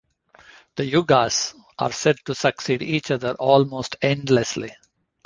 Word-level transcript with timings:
The 0.77 0.85
Yugas 0.91 1.53
are 1.77 1.91
said 1.91 2.17
to 2.25 2.33
succeed 2.33 2.81
each 2.81 3.11
other 3.11 3.35
almost 3.35 3.97
endlessly. 4.01 4.75